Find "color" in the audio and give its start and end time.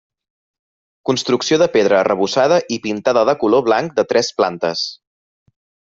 3.45-3.67